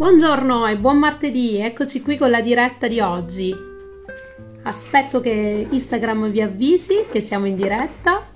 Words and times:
Buongiorno 0.00 0.66
e 0.66 0.78
buon 0.78 0.96
martedì, 0.96 1.58
eccoci 1.58 2.00
qui 2.00 2.16
con 2.16 2.30
la 2.30 2.40
diretta 2.40 2.88
di 2.88 3.00
oggi. 3.00 3.54
Aspetto 4.62 5.20
che 5.20 5.66
Instagram 5.70 6.30
vi 6.30 6.40
avvisi 6.40 7.04
che 7.12 7.20
siamo 7.20 7.44
in 7.44 7.54
diretta 7.54 8.30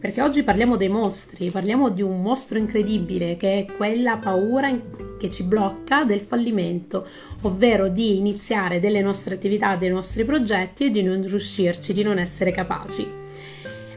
perché 0.00 0.20
oggi 0.20 0.42
parliamo 0.42 0.74
dei 0.74 0.88
mostri, 0.88 1.52
parliamo 1.52 1.90
di 1.90 2.02
un 2.02 2.20
mostro 2.22 2.58
incredibile 2.58 3.36
che 3.36 3.58
è 3.58 3.76
quella 3.76 4.16
paura 4.16 4.76
che 5.16 5.30
ci 5.30 5.44
blocca 5.44 6.02
del 6.02 6.18
fallimento, 6.18 7.06
ovvero 7.42 7.86
di 7.86 8.16
iniziare 8.16 8.80
delle 8.80 9.02
nostre 9.02 9.36
attività, 9.36 9.76
dei 9.76 9.90
nostri 9.90 10.24
progetti 10.24 10.86
e 10.86 10.90
di 10.90 11.04
non 11.04 11.22
riuscirci, 11.22 11.92
di 11.92 12.02
non 12.02 12.18
essere 12.18 12.50
capaci. 12.50 13.06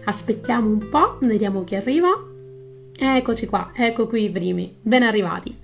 Aspettiamo 0.03 0.69
un 0.69 0.89
po', 0.91 1.17
vediamo 1.21 1.63
chi 1.63 1.73
arriva. 1.73 2.11
Eccoci 2.95 3.47
qua, 3.47 3.71
ecco 3.73 4.05
qui 4.05 4.25
i 4.25 4.29
primi, 4.29 4.77
ben 4.79 5.01
arrivati. 5.01 5.61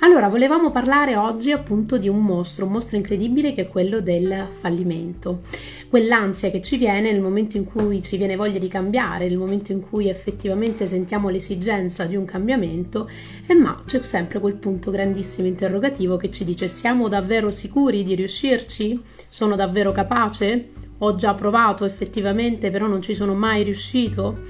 Allora, 0.00 0.28
volevamo 0.28 0.70
parlare 0.70 1.16
oggi 1.16 1.52
appunto 1.52 1.96
di 1.96 2.06
un 2.06 2.22
mostro, 2.22 2.66
un 2.66 2.72
mostro 2.72 2.98
incredibile 2.98 3.54
che 3.54 3.62
è 3.62 3.68
quello 3.68 4.00
del 4.00 4.46
fallimento. 4.46 5.40
Quell'ansia 5.88 6.50
che 6.50 6.60
ci 6.60 6.76
viene 6.76 7.10
nel 7.10 7.22
momento 7.22 7.56
in 7.56 7.64
cui 7.64 8.02
ci 8.02 8.18
viene 8.18 8.36
voglia 8.36 8.58
di 8.58 8.68
cambiare, 8.68 9.26
nel 9.26 9.38
momento 9.38 9.72
in 9.72 9.80
cui 9.80 10.08
effettivamente 10.08 10.86
sentiamo 10.86 11.30
l'esigenza 11.30 12.04
di 12.04 12.14
un 12.14 12.26
cambiamento, 12.26 13.08
e 13.46 13.54
ma 13.54 13.80
c'è 13.86 14.02
sempre 14.02 14.38
quel 14.38 14.56
punto 14.56 14.90
grandissimo 14.90 15.46
interrogativo 15.46 16.18
che 16.18 16.30
ci 16.30 16.44
dice 16.44 16.68
siamo 16.68 17.08
davvero 17.08 17.50
sicuri 17.50 18.02
di 18.02 18.14
riuscirci? 18.14 19.00
Sono 19.28 19.56
davvero 19.56 19.92
capace? 19.92 20.72
Ho 20.98 21.14
già 21.14 21.32
provato 21.32 21.86
effettivamente, 21.86 22.70
però 22.70 22.86
non 22.86 23.00
ci 23.00 23.14
sono 23.14 23.34
mai 23.34 23.62
riuscito? 23.64 24.40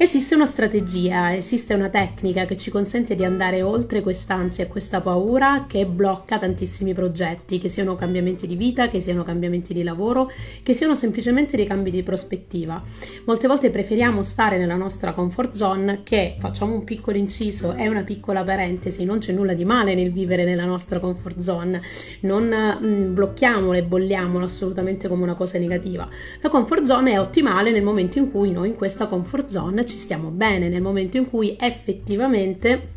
Esiste 0.00 0.36
una 0.36 0.46
strategia, 0.46 1.34
esiste 1.34 1.74
una 1.74 1.88
tecnica 1.88 2.44
che 2.44 2.56
ci 2.56 2.70
consente 2.70 3.16
di 3.16 3.24
andare 3.24 3.62
oltre 3.62 4.00
quest'ansia 4.00 4.62
e 4.62 4.68
questa 4.68 5.00
paura 5.00 5.66
che 5.66 5.86
blocca 5.86 6.38
tantissimi 6.38 6.94
progetti, 6.94 7.58
che 7.58 7.68
siano 7.68 7.96
cambiamenti 7.96 8.46
di 8.46 8.54
vita, 8.54 8.90
che 8.90 9.00
siano 9.00 9.24
cambiamenti 9.24 9.74
di 9.74 9.82
lavoro, 9.82 10.30
che 10.62 10.72
siano 10.72 10.94
semplicemente 10.94 11.56
dei 11.56 11.66
cambi 11.66 11.90
di 11.90 12.04
prospettiva. 12.04 12.80
Molte 13.24 13.48
volte 13.48 13.70
preferiamo 13.70 14.22
stare 14.22 14.56
nella 14.56 14.76
nostra 14.76 15.12
comfort 15.12 15.56
zone 15.56 16.02
che, 16.04 16.36
facciamo 16.38 16.74
un 16.74 16.84
piccolo 16.84 17.16
inciso, 17.16 17.72
è 17.72 17.88
una 17.88 18.02
piccola 18.02 18.44
parentesi, 18.44 19.04
non 19.04 19.18
c'è 19.18 19.32
nulla 19.32 19.52
di 19.52 19.64
male 19.64 19.96
nel 19.96 20.12
vivere 20.12 20.44
nella 20.44 20.64
nostra 20.64 21.00
comfort 21.00 21.40
zone, 21.40 21.82
non 22.20 22.44
mh, 22.46 22.86
mm, 22.86 23.14
blocchiamola 23.14 23.76
e 23.76 23.82
bolliamola 23.82 24.44
assolutamente 24.44 25.08
come 25.08 25.24
una 25.24 25.34
cosa 25.34 25.58
negativa. 25.58 26.08
La 26.40 26.50
comfort 26.50 26.84
zone 26.84 27.14
è 27.14 27.18
ottimale 27.18 27.72
nel 27.72 27.82
momento 27.82 28.18
in 28.18 28.30
cui 28.30 28.52
noi 28.52 28.68
in 28.68 28.76
questa 28.76 29.06
comfort 29.06 29.48
zone 29.48 29.86
ci 29.88 29.98
stiamo 29.98 30.30
bene, 30.30 30.68
nel 30.68 30.82
momento 30.82 31.16
in 31.16 31.28
cui 31.28 31.56
effettivamente 31.58 32.96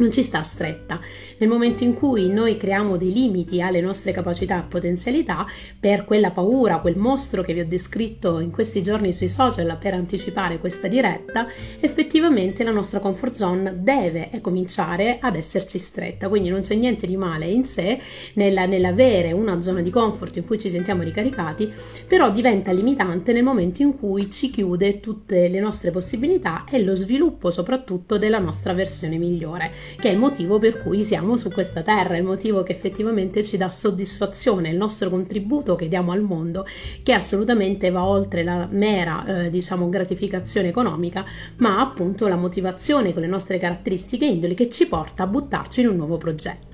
non 0.00 0.10
ci 0.10 0.22
sta 0.22 0.42
stretta. 0.42 0.98
Nel 1.38 1.48
momento 1.48 1.84
in 1.84 1.94
cui 1.94 2.28
noi 2.28 2.56
creiamo 2.56 2.96
dei 2.96 3.12
limiti 3.12 3.60
alle 3.60 3.80
nostre 3.80 4.12
capacità 4.12 4.58
e 4.58 4.66
potenzialità, 4.66 5.46
per 5.78 6.04
quella 6.04 6.30
paura, 6.30 6.78
quel 6.78 6.96
mostro 6.96 7.42
che 7.42 7.52
vi 7.52 7.60
ho 7.60 7.66
descritto 7.66 8.40
in 8.40 8.50
questi 8.50 8.82
giorni 8.82 9.12
sui 9.12 9.28
social 9.28 9.76
per 9.78 9.94
anticipare 9.94 10.58
questa 10.58 10.88
diretta, 10.88 11.46
effettivamente 11.80 12.64
la 12.64 12.70
nostra 12.70 12.98
comfort 12.98 13.34
zone 13.34 13.82
deve 13.82 14.30
cominciare 14.40 15.18
ad 15.20 15.36
esserci 15.36 15.78
stretta. 15.78 16.28
Quindi 16.28 16.48
non 16.48 16.62
c'è 16.62 16.74
niente 16.74 17.06
di 17.06 17.16
male 17.16 17.46
in 17.46 17.64
sé 17.64 18.00
nella, 18.34 18.64
nell'avere 18.66 19.32
una 19.32 19.60
zona 19.60 19.82
di 19.82 19.90
comfort 19.90 20.36
in 20.36 20.46
cui 20.46 20.58
ci 20.58 20.70
sentiamo 20.70 21.02
ricaricati, 21.02 21.70
però 22.06 22.30
diventa 22.30 22.72
limitante 22.72 23.32
nel 23.32 23.42
momento 23.42 23.82
in 23.82 23.98
cui 23.98 24.30
ci 24.30 24.48
chiude 24.50 25.00
tutte 25.00 25.48
le 25.48 25.60
nostre 25.60 25.90
possibilità 25.90 26.64
e 26.70 26.82
lo 26.82 26.94
sviluppo 26.94 27.50
soprattutto 27.50 28.16
della 28.16 28.38
nostra 28.38 28.72
versione 28.72 29.18
migliore 29.18 29.70
che 29.96 30.08
è 30.08 30.12
il 30.12 30.18
motivo 30.18 30.58
per 30.58 30.82
cui 30.82 31.02
siamo 31.02 31.36
su 31.36 31.50
questa 31.50 31.82
terra, 31.82 32.16
il 32.16 32.24
motivo 32.24 32.62
che 32.62 32.72
effettivamente 32.72 33.42
ci 33.42 33.56
dà 33.56 33.70
soddisfazione, 33.70 34.70
il 34.70 34.76
nostro 34.76 35.10
contributo 35.10 35.74
che 35.74 35.88
diamo 35.88 36.12
al 36.12 36.22
mondo, 36.22 36.66
che 37.02 37.12
assolutamente 37.12 37.90
va 37.90 38.04
oltre 38.04 38.42
la 38.42 38.68
mera, 38.70 39.24
eh, 39.44 39.50
diciamo, 39.50 39.88
gratificazione 39.88 40.68
economica, 40.68 41.24
ma 41.56 41.80
appunto 41.80 42.28
la 42.28 42.36
motivazione 42.36 43.12
con 43.12 43.22
le 43.22 43.28
nostre 43.28 43.58
caratteristiche 43.58 44.24
indoli 44.24 44.54
che 44.54 44.68
ci 44.68 44.86
porta 44.86 45.24
a 45.24 45.26
buttarci 45.26 45.80
in 45.80 45.88
un 45.88 45.96
nuovo 45.96 46.16
progetto. 46.16 46.69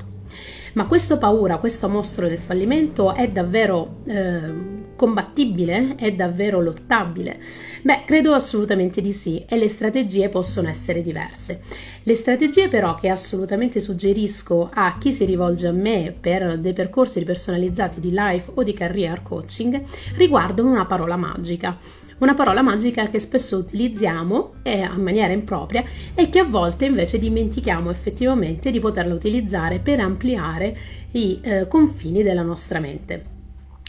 Ma 0.77 0.85
questa 0.85 1.17
paura, 1.17 1.57
questo 1.57 1.89
mostro 1.89 2.29
del 2.29 2.39
fallimento 2.39 3.15
è 3.15 3.31
davvero 3.31 4.01
eh, 4.05 4.93
combattibile? 4.95 5.95
È 5.95 6.13
davvero 6.13 6.61
lottabile? 6.61 7.41
Beh, 7.81 8.03
credo 8.05 8.35
assolutamente 8.35 9.01
di 9.01 9.11
sì 9.11 9.43
e 9.49 9.57
le 9.57 9.71
strategie 9.71 10.29
possono 10.29 10.69
essere 10.69 11.01
diverse. 11.01 11.61
Le 12.03 12.15
strategie 12.15 12.69
però 12.69 12.95
che 12.95 13.09
assolutamente 13.09 13.81
suggerisco 13.81 14.69
a 14.71 14.99
chi 14.99 15.13
si 15.13 15.25
rivolge 15.25 15.67
a 15.67 15.73
me 15.73 16.15
per 16.19 16.59
dei 16.59 16.75
percorsi 16.75 17.25
personalizzati 17.25 17.99
di 17.99 18.11
life 18.13 18.51
o 18.55 18.63
di 18.63 18.75
career 18.75 19.23
coaching 19.23 19.81
riguardano 20.17 20.71
una 20.71 20.85
parola 20.85 21.17
magica 21.17 21.75
una 22.19 22.35
parola 22.35 22.63
magica 22.63 23.09
che 23.09 23.19
spesso 23.19 23.59
utilizziamo 23.59 24.55
in 24.63 25.03
maniera 25.03 25.33
impropria 25.33 25.85
e 26.15 26.29
che 26.29 26.39
a 26.39 26.45
volte 26.45 26.87
invece 26.87 27.19
dimentichiamo 27.19 27.91
effettivamente 27.91 28.71
di 28.71 28.81
poterla 28.81 29.15
utilizzare 29.15 29.79
per 29.79 30.01
ampliare 30.01 30.77
i 31.13 31.39
eh, 31.43 31.69
confini 31.69 32.23
della 32.23 32.43
nostra 32.43 32.79
mente. 32.79 33.36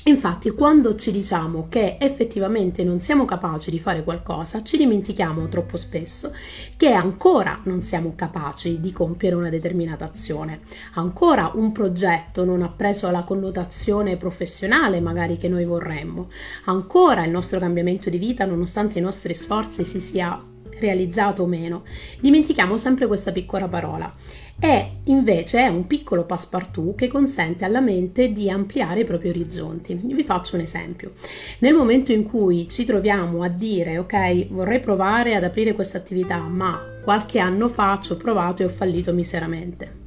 Infatti, 0.07 0.51
quando 0.51 0.95
ci 0.95 1.11
diciamo 1.11 1.67
che 1.67 1.97
effettivamente 1.99 2.81
non 2.85 3.01
siamo 3.01 3.25
capaci 3.25 3.69
di 3.69 3.77
fare 3.77 4.05
qualcosa, 4.05 4.63
ci 4.63 4.77
dimentichiamo 4.77 5.49
troppo 5.49 5.75
spesso 5.75 6.33
che 6.77 6.93
ancora 6.93 7.59
non 7.63 7.81
siamo 7.81 8.13
capaci 8.15 8.79
di 8.79 8.93
compiere 8.93 9.35
una 9.35 9.49
determinata 9.49 10.05
azione. 10.05 10.61
Ancora 10.93 11.51
un 11.55 11.73
progetto 11.73 12.45
non 12.45 12.61
ha 12.61 12.69
preso 12.69 13.11
la 13.11 13.23
connotazione 13.23 14.15
professionale 14.15 15.01
magari 15.01 15.35
che 15.35 15.49
noi 15.49 15.65
vorremmo. 15.65 16.29
Ancora 16.65 17.25
il 17.25 17.31
nostro 17.31 17.59
cambiamento 17.59 18.09
di 18.09 18.17
vita, 18.17 18.45
nonostante 18.45 18.99
i 18.99 19.01
nostri 19.01 19.33
sforzi, 19.33 19.83
si 19.83 19.99
sia 19.99 20.41
realizzato 20.79 21.43
o 21.43 21.47
meno. 21.47 21.83
Dimentichiamo 22.19 22.77
sempre 22.77 23.07
questa 23.07 23.31
piccola 23.31 23.67
parola. 23.67 24.13
E 24.59 25.01
invece 25.05 25.59
è 25.59 25.67
un 25.67 25.85
piccolo 25.85 26.25
passepartout 26.25 26.95
che 26.95 27.07
consente 27.07 27.63
alla 27.63 27.79
mente 27.79 28.31
di 28.31 28.49
ampliare 28.49 29.01
i 29.01 29.05
propri 29.05 29.29
orizzonti. 29.29 29.93
Vi 29.93 30.23
faccio 30.23 30.55
un 30.55 30.61
esempio. 30.61 31.13
Nel 31.59 31.75
momento 31.75 32.11
in 32.11 32.23
cui 32.23 32.67
ci 32.67 32.83
troviamo 32.83 33.43
a 33.43 33.49
dire 33.49 33.99
ok, 33.99 34.47
vorrei 34.47 34.79
provare 34.79 35.35
ad 35.35 35.43
aprire 35.43 35.73
questa 35.73 35.99
attività, 35.99 36.39
ma 36.39 36.81
qualche 37.03 37.37
anno 37.37 37.69
fa 37.69 37.99
ci 38.01 38.11
ho 38.11 38.17
provato 38.17 38.63
e 38.63 38.65
ho 38.65 38.69
fallito 38.69 39.13
miseramente. 39.13 40.05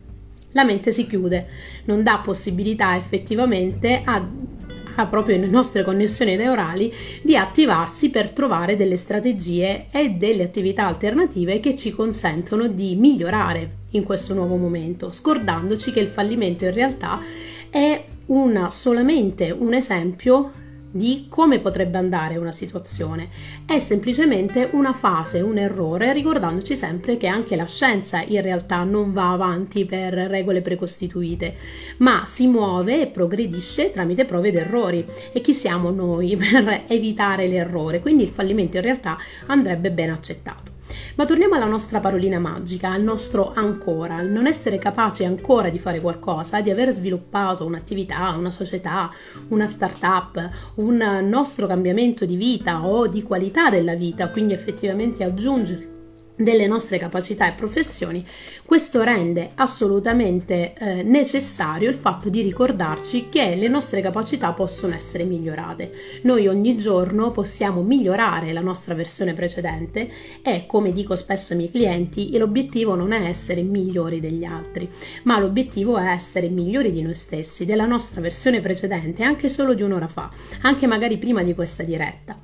La 0.53 0.65
mente 0.65 0.91
si 0.91 1.07
chiude, 1.07 1.47
non 1.85 2.03
dà 2.03 2.19
possibilità 2.19 2.97
effettivamente 2.97 4.03
a 4.05 4.27
proprio 5.06 5.37
nelle 5.37 5.50
nostre 5.50 5.84
connessioni 5.84 6.37
neurali 6.37 6.93
di 7.22 7.37
attivarsi 7.37 8.11
per 8.11 8.31
trovare 8.31 8.77
delle 8.77 8.97
strategie 8.97 9.87
e 9.91 10.11
delle 10.11 10.44
attività 10.44 10.87
alternative 10.87 11.61
che 11.61 11.75
ci 11.75 11.93
consentono 11.93 12.66
di 12.69 12.94
migliorare 12.97 13.78
in 13.91 14.05
questo 14.05 14.34
nuovo 14.34 14.56
momento, 14.56 15.12
scordandoci 15.12 15.91
che 15.91 16.00
il 16.00 16.09
fallimento 16.09 16.65
in 16.65 16.75
realtà 16.75 17.19
è 17.69 18.05
una, 18.27 18.71
solamente 18.71 19.50
un 19.50 19.75
esempio 19.75 20.53
di 20.91 21.27
come 21.28 21.61
potrebbe 21.61 21.99
andare 21.99 22.37
una 22.37 22.53
situazione. 22.53 23.28
È 23.65 23.78
semplicemente 23.78 24.69
una 24.73 24.93
fase, 24.93 25.41
un 25.41 25.59
errore, 25.59 26.12
ricordandoci 26.12 26.77
sempre 26.77 27.17
che 27.17 27.27
anche 27.27 27.56
la 27.56 27.67
scienza 27.67 28.23
in 28.23 28.43
realtà 28.43 28.83
non 28.84 29.12
va 29.12 29.33
avanti 29.33 29.84
per 29.84 30.12
regole 30.15 30.61
precostituite, 30.62 31.56
ma 31.99 32.25
si 32.27 32.47
muove 32.47 33.03
e 33.03 33.06
progredisce 33.06 33.91
tramite 33.91 34.25
prove 34.25 34.49
ed 34.49 34.56
errori. 34.56 35.05
E 35.33 35.41
chi 35.41 35.53
siamo 35.53 35.91
noi 35.91 36.37
per 36.39 36.84
evitare 36.87 37.47
l'errore? 37.47 38.01
Quindi 38.01 38.25
il 38.25 38.28
fallimento 38.28 38.77
in 38.77 38.83
realtà 38.83 39.16
andrebbe 39.47 39.91
ben 39.91 40.10
accettato. 40.10 40.70
Ma 41.16 41.25
torniamo 41.25 41.54
alla 41.54 41.66
nostra 41.66 42.01
parolina 42.01 42.39
magica, 42.39 42.91
al 42.91 43.03
nostro 43.03 43.53
ancora, 43.54 44.16
al 44.16 44.28
non 44.28 44.47
essere 44.47 44.78
capaci 44.78 45.25
ancora 45.25 45.69
di 45.69 45.78
fare 45.78 46.01
qualcosa, 46.01 46.60
di 46.60 46.71
aver 46.71 46.91
sviluppato 46.91 47.65
un'attività, 47.65 48.34
una 48.37 48.51
società, 48.51 49.10
una 49.48 49.66
start-up, 49.66 50.51
un 50.77 51.27
nostro 51.28 51.66
cambiamento 51.66 52.25
di 52.25 52.37
vita 52.37 52.87
o 52.87 53.07
di 53.07 53.22
qualità 53.22 53.71
della 53.71 53.95
vita, 53.95 54.28
quindi 54.31 54.53
effettivamente 54.53 55.25
aggiungere 55.25 56.00
delle 56.41 56.66
nostre 56.66 56.98
capacità 56.98 57.47
e 57.47 57.53
professioni, 57.53 58.25
questo 58.65 59.03
rende 59.03 59.51
assolutamente 59.57 60.75
eh, 60.75 61.03
necessario 61.03 61.89
il 61.89 61.95
fatto 61.95 62.28
di 62.28 62.42
ricordarci 62.42 63.28
che 63.28 63.54
le 63.54 63.69
nostre 63.69 64.01
capacità 64.01 64.53
possono 64.53 64.95
essere 64.95 65.25
migliorate. 65.25 65.92
Noi 66.22 66.47
ogni 66.47 66.77
giorno 66.77 67.31
possiamo 67.31 67.83
migliorare 67.83 68.53
la 68.53 68.60
nostra 68.60 68.95
versione 68.95 69.34
precedente 69.34 70.10
e, 70.42 70.65
come 70.66 70.92
dico 70.92 71.15
spesso 71.15 71.53
ai 71.53 71.59
miei 71.59 71.71
clienti, 71.71 72.37
l'obiettivo 72.39 72.95
non 72.95 73.13
è 73.13 73.28
essere 73.28 73.63
migliori 73.63 74.21
degli 74.21 74.45
altri, 74.45 74.89
ma 75.25 75.39
l'obiettivo 75.39 75.98
è 75.98 76.07
essere 76.07 76.48
migliori 76.48 76.91
di 76.91 77.03
noi 77.03 77.15
stessi, 77.15 77.65
della 77.65 77.87
nostra 77.87 78.21
versione 78.21 78.60
precedente, 78.60 79.22
anche 79.22 79.48
solo 79.48 79.75
di 79.75 79.83
un'ora 79.83 80.09
fa, 80.09 80.31
anche 80.63 80.87
magari 80.87 81.19
prima 81.19 81.42
di 81.42 81.54
questa 81.54 81.83
diretta. 81.83 82.37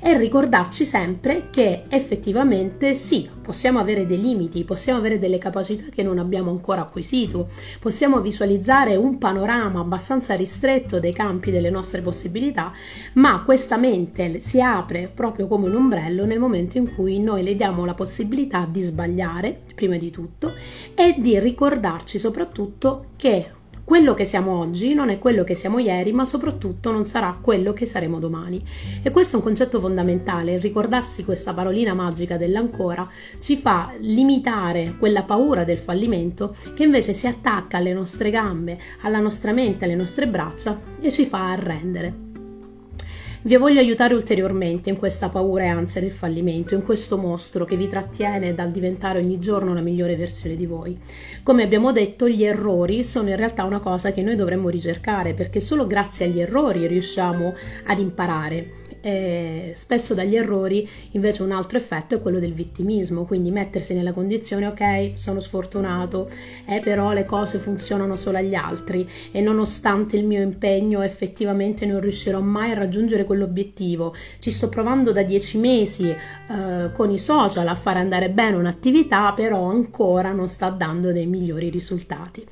E 0.00 0.18
ricordarci 0.18 0.84
sempre 0.84 1.48
che 1.50 1.84
effettivamente 1.88 2.94
sì, 2.94 3.28
possiamo 3.44 3.78
avere 3.78 4.06
dei 4.06 4.20
limiti, 4.20 4.64
possiamo 4.64 4.98
avere 4.98 5.18
delle 5.18 5.38
capacità 5.38 5.84
che 5.94 6.02
non 6.02 6.18
abbiamo 6.18 6.50
ancora 6.50 6.80
acquisito, 6.80 7.48
possiamo 7.78 8.20
visualizzare 8.20 8.96
un 8.96 9.18
panorama 9.18 9.80
abbastanza 9.80 10.34
ristretto 10.34 10.98
dei 10.98 11.12
campi 11.12 11.50
delle 11.50 11.70
nostre 11.70 12.00
possibilità, 12.00 12.72
ma 13.14 13.42
questa 13.44 13.76
mente 13.76 14.40
si 14.40 14.60
apre 14.60 15.10
proprio 15.14 15.46
come 15.46 15.68
un 15.68 15.76
ombrello 15.76 16.24
nel 16.24 16.40
momento 16.40 16.78
in 16.78 16.94
cui 16.94 17.20
noi 17.20 17.42
le 17.42 17.54
diamo 17.54 17.84
la 17.84 17.94
possibilità 17.94 18.66
di 18.68 18.80
sbagliare, 18.80 19.60
prima 19.74 19.96
di 19.98 20.10
tutto, 20.10 20.52
e 20.94 21.14
di 21.18 21.38
ricordarci 21.38 22.18
soprattutto 22.18 23.10
che 23.16 23.62
quello 23.84 24.14
che 24.14 24.24
siamo 24.24 24.58
oggi 24.58 24.94
non 24.94 25.10
è 25.10 25.18
quello 25.18 25.44
che 25.44 25.54
siamo 25.54 25.78
ieri, 25.78 26.12
ma 26.12 26.24
soprattutto 26.24 26.90
non 26.90 27.04
sarà 27.04 27.38
quello 27.40 27.72
che 27.72 27.84
saremo 27.84 28.18
domani. 28.18 28.62
E 29.02 29.10
questo 29.10 29.34
è 29.34 29.38
un 29.38 29.44
concetto 29.44 29.78
fondamentale, 29.78 30.58
ricordarsi 30.58 31.24
questa 31.24 31.52
parolina 31.52 31.92
magica 31.92 32.36
dell'ancora 32.36 33.06
ci 33.38 33.56
fa 33.56 33.92
limitare 33.98 34.96
quella 34.98 35.22
paura 35.22 35.64
del 35.64 35.78
fallimento 35.78 36.54
che 36.74 36.82
invece 36.82 37.12
si 37.12 37.26
attacca 37.26 37.76
alle 37.76 37.92
nostre 37.92 38.30
gambe, 38.30 38.78
alla 39.02 39.20
nostra 39.20 39.52
mente, 39.52 39.84
alle 39.84 39.94
nostre 39.94 40.26
braccia 40.26 40.80
e 41.00 41.10
ci 41.10 41.26
fa 41.26 41.50
arrendere. 41.50 42.23
Vi 43.46 43.56
voglio 43.56 43.78
aiutare 43.78 44.14
ulteriormente 44.14 44.88
in 44.88 44.96
questa 44.96 45.28
paura 45.28 45.64
e 45.64 45.66
ansia 45.66 46.00
del 46.00 46.12
fallimento, 46.12 46.74
in 46.74 46.82
questo 46.82 47.18
mostro 47.18 47.66
che 47.66 47.76
vi 47.76 47.88
trattiene 47.88 48.54
dal 48.54 48.70
diventare 48.70 49.18
ogni 49.18 49.38
giorno 49.38 49.74
la 49.74 49.82
migliore 49.82 50.16
versione 50.16 50.56
di 50.56 50.64
voi. 50.64 50.98
Come 51.42 51.62
abbiamo 51.62 51.92
detto, 51.92 52.26
gli 52.26 52.42
errori 52.42 53.04
sono 53.04 53.28
in 53.28 53.36
realtà 53.36 53.64
una 53.64 53.80
cosa 53.80 54.12
che 54.12 54.22
noi 54.22 54.36
dovremmo 54.36 54.70
ricercare 54.70 55.34
perché 55.34 55.60
solo 55.60 55.86
grazie 55.86 56.24
agli 56.24 56.40
errori 56.40 56.86
riusciamo 56.86 57.52
ad 57.84 57.98
imparare 57.98 58.82
e 59.04 59.72
spesso 59.74 60.14
dagli 60.14 60.34
errori 60.34 60.88
invece 61.10 61.42
un 61.42 61.52
altro 61.52 61.76
effetto 61.76 62.14
è 62.14 62.22
quello 62.22 62.38
del 62.38 62.54
vittimismo, 62.54 63.26
quindi 63.26 63.50
mettersi 63.50 63.92
nella 63.92 64.12
condizione 64.12 64.66
ok 64.66 65.10
sono 65.12 65.40
sfortunato, 65.40 66.30
eh, 66.64 66.80
però 66.80 67.12
le 67.12 67.26
cose 67.26 67.58
funzionano 67.58 68.16
solo 68.16 68.38
agli 68.38 68.54
altri 68.54 69.06
e 69.30 69.42
nonostante 69.42 70.16
il 70.16 70.24
mio 70.24 70.40
impegno 70.40 71.02
effettivamente 71.02 71.84
non 71.84 72.00
riuscirò 72.00 72.40
mai 72.40 72.70
a 72.70 72.74
raggiungere 72.76 73.26
quell'obiettivo, 73.26 74.14
ci 74.38 74.50
sto 74.50 74.70
provando 74.70 75.12
da 75.12 75.22
dieci 75.22 75.58
mesi 75.58 76.08
eh, 76.08 76.90
con 76.94 77.10
i 77.10 77.18
social 77.18 77.68
a 77.68 77.74
fare 77.74 77.98
andare 77.98 78.30
bene 78.30 78.56
un'attività, 78.56 79.34
però 79.34 79.64
ancora 79.64 80.32
non 80.32 80.48
sta 80.48 80.70
dando 80.70 81.12
dei 81.12 81.26
migliori 81.26 81.68
risultati. 81.68 82.42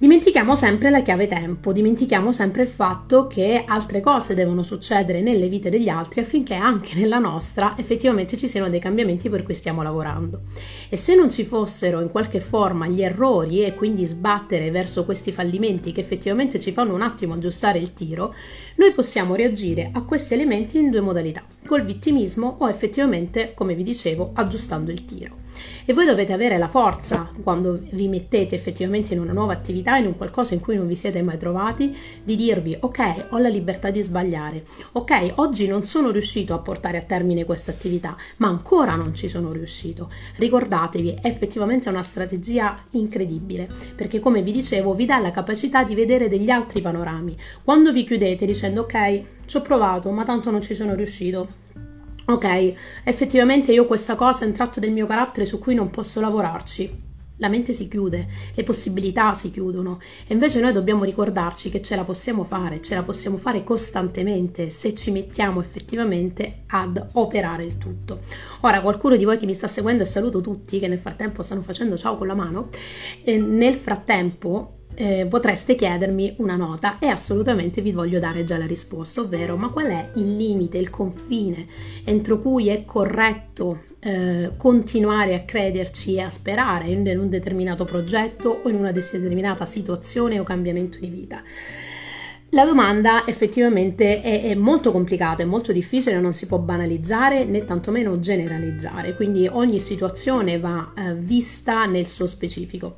Dimentichiamo 0.00 0.54
sempre 0.54 0.90
la 0.90 1.02
chiave 1.02 1.26
tempo, 1.26 1.72
dimentichiamo 1.72 2.30
sempre 2.30 2.62
il 2.62 2.68
fatto 2.68 3.26
che 3.26 3.64
altre 3.66 4.00
cose 4.00 4.36
devono 4.36 4.62
succedere 4.62 5.22
nelle 5.22 5.48
vite 5.48 5.70
degli 5.70 5.88
altri 5.88 6.20
affinché 6.20 6.54
anche 6.54 6.94
nella 6.94 7.18
nostra 7.18 7.74
effettivamente 7.76 8.36
ci 8.36 8.46
siano 8.46 8.68
dei 8.68 8.78
cambiamenti 8.78 9.28
per 9.28 9.42
cui 9.42 9.54
stiamo 9.54 9.82
lavorando. 9.82 10.42
E 10.88 10.96
se 10.96 11.16
non 11.16 11.32
ci 11.32 11.44
fossero 11.44 12.00
in 12.00 12.10
qualche 12.10 12.38
forma 12.38 12.86
gli 12.86 13.02
errori 13.02 13.64
e 13.64 13.74
quindi 13.74 14.06
sbattere 14.06 14.70
verso 14.70 15.04
questi 15.04 15.32
fallimenti 15.32 15.90
che 15.90 16.00
effettivamente 16.00 16.60
ci 16.60 16.70
fanno 16.70 16.94
un 16.94 17.02
attimo 17.02 17.34
aggiustare 17.34 17.80
il 17.80 17.92
tiro, 17.92 18.32
noi 18.76 18.92
possiamo 18.92 19.34
reagire 19.34 19.90
a 19.92 20.02
questi 20.02 20.32
elementi 20.32 20.78
in 20.78 20.90
due 20.90 21.00
modalità, 21.00 21.42
col 21.66 21.82
vittimismo 21.82 22.58
o 22.60 22.68
effettivamente, 22.68 23.50
come 23.52 23.74
vi 23.74 23.82
dicevo, 23.82 24.30
aggiustando 24.34 24.92
il 24.92 25.04
tiro. 25.04 25.46
E 25.84 25.92
voi 25.92 26.06
dovete 26.06 26.32
avere 26.32 26.58
la 26.58 26.68
forza 26.68 27.30
quando 27.42 27.80
vi 27.92 28.08
mettete 28.08 28.54
effettivamente 28.54 29.14
in 29.14 29.20
una 29.20 29.32
nuova 29.32 29.52
attività, 29.52 29.96
in 29.96 30.06
un 30.06 30.16
qualcosa 30.16 30.54
in 30.54 30.60
cui 30.60 30.76
non 30.76 30.86
vi 30.86 30.96
siete 30.96 31.22
mai 31.22 31.38
trovati, 31.38 31.96
di 32.22 32.36
dirvi 32.36 32.76
ok, 32.78 33.26
ho 33.30 33.38
la 33.38 33.48
libertà 33.48 33.90
di 33.90 34.02
sbagliare, 34.02 34.64
ok, 34.92 35.32
oggi 35.36 35.66
non 35.66 35.82
sono 35.84 36.10
riuscito 36.10 36.54
a 36.54 36.58
portare 36.58 36.98
a 36.98 37.02
termine 37.02 37.44
questa 37.44 37.70
attività, 37.70 38.16
ma 38.36 38.48
ancora 38.48 38.94
non 38.94 39.14
ci 39.14 39.28
sono 39.28 39.52
riuscito. 39.52 40.10
Ricordatevi, 40.36 41.18
è 41.20 41.26
effettivamente 41.26 41.88
una 41.88 42.02
strategia 42.02 42.78
incredibile, 42.92 43.68
perché 43.94 44.20
come 44.20 44.42
vi 44.42 44.52
dicevo 44.52 44.94
vi 44.94 45.04
dà 45.04 45.18
la 45.18 45.30
capacità 45.30 45.84
di 45.84 45.94
vedere 45.94 46.28
degli 46.28 46.50
altri 46.50 46.80
panorami. 46.80 47.36
Quando 47.62 47.92
vi 47.92 48.04
chiudete 48.04 48.46
dicendo 48.46 48.82
ok, 48.82 49.22
ci 49.46 49.56
ho 49.56 49.62
provato, 49.62 50.10
ma 50.10 50.24
tanto 50.24 50.50
non 50.50 50.62
ci 50.62 50.74
sono 50.74 50.94
riuscito, 50.94 51.48
ok, 52.30 52.74
effettivamente 53.04 53.72
io 53.72 53.86
questa 53.86 54.14
cosa 54.14 54.44
è 54.44 54.46
un 54.46 54.52
tratto 54.52 54.80
del 54.80 54.92
mio 54.92 55.06
carattere 55.06 55.46
su 55.46 55.58
cui 55.58 55.74
non 55.74 55.90
posso 55.90 56.20
lavorarci. 56.20 57.06
La 57.40 57.48
mente 57.48 57.72
si 57.72 57.86
chiude, 57.86 58.26
le 58.52 58.62
possibilità 58.64 59.32
si 59.32 59.50
chiudono 59.50 60.00
e 60.26 60.34
invece 60.34 60.60
noi 60.60 60.72
dobbiamo 60.72 61.04
ricordarci 61.04 61.70
che 61.70 61.80
ce 61.80 61.94
la 61.94 62.02
possiamo 62.02 62.42
fare, 62.42 62.82
ce 62.82 62.96
la 62.96 63.04
possiamo 63.04 63.36
fare 63.36 63.62
costantemente 63.62 64.70
se 64.70 64.92
ci 64.92 65.12
mettiamo 65.12 65.60
effettivamente 65.60 66.64
ad 66.66 67.00
operare 67.12 67.64
il 67.64 67.78
tutto. 67.78 68.18
Ora, 68.62 68.80
qualcuno 68.80 69.14
di 69.14 69.24
voi 69.24 69.38
che 69.38 69.46
mi 69.46 69.54
sta 69.54 69.68
seguendo 69.68 70.02
e 70.02 70.06
saluto 70.06 70.40
tutti 70.40 70.80
che 70.80 70.88
nel 70.88 70.98
frattempo 70.98 71.42
stanno 71.42 71.62
facendo 71.62 71.96
ciao 71.96 72.16
con 72.16 72.26
la 72.26 72.34
mano, 72.34 72.70
e 73.22 73.36
nel 73.38 73.74
frattempo 73.74 74.72
eh, 75.00 75.26
potreste 75.28 75.76
chiedermi 75.76 76.34
una 76.38 76.56
nota 76.56 76.98
e 76.98 77.06
assolutamente 77.06 77.80
vi 77.80 77.92
voglio 77.92 78.18
dare 78.18 78.42
già 78.42 78.58
la 78.58 78.66
risposta, 78.66 79.20
ovvero 79.20 79.56
ma 79.56 79.68
qual 79.68 79.86
è 79.86 80.10
il 80.16 80.36
limite, 80.36 80.76
il 80.76 80.90
confine 80.90 81.66
entro 82.02 82.40
cui 82.40 82.68
è 82.68 82.84
corretto 82.84 83.84
eh, 84.00 84.50
continuare 84.56 85.36
a 85.36 85.42
crederci 85.42 86.16
e 86.16 86.22
a 86.22 86.28
sperare 86.28 86.88
in 86.88 87.06
un 87.16 87.28
determinato 87.28 87.84
progetto 87.84 88.62
o 88.64 88.68
in 88.68 88.74
una 88.74 88.90
determinata 88.90 89.66
situazione 89.66 90.40
o 90.40 90.42
cambiamento 90.42 90.98
di 90.98 91.08
vita? 91.08 91.42
La 92.52 92.64
domanda 92.64 93.24
effettivamente 93.24 94.20
è, 94.20 94.42
è, 94.42 94.54
molto 94.56 94.90
complicata, 94.90 95.42
è 95.42 95.46
molto 95.46 95.70
difficile, 95.70 96.18
non 96.18 96.32
si 96.32 96.46
può 96.46 96.58
banalizzare 96.58 97.44
né 97.44 97.64
tantomeno 97.64 98.18
generalizzare, 98.18 99.14
quindi 99.14 99.46
ogni 99.46 99.78
situazione 99.78 100.58
va 100.58 100.92
eh, 100.96 101.14
vista 101.14 101.84
nel 101.84 102.06
suo 102.06 102.26
specifico. 102.26 102.96